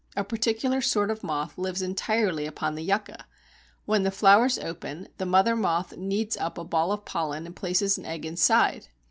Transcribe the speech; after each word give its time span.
A 0.17 0.23
particular 0.23 0.81
sort 0.81 1.11
of 1.11 1.23
moth 1.23 1.59
lives 1.59 1.83
entirely 1.83 2.47
upon 2.47 2.73
the 2.73 2.81
Yucca. 2.83 3.27
When 3.85 4.01
the 4.01 4.09
flowers 4.09 4.57
open, 4.57 5.09
the 5.19 5.27
mother 5.27 5.55
moth 5.55 5.95
kneads 5.95 6.35
up 6.37 6.57
a 6.57 6.63
ball 6.63 6.91
of 6.91 7.05
pollen 7.05 7.45
and 7.45 7.55
places 7.55 7.99
an 7.99 8.05
egg 8.07 8.25
inside. 8.25 8.87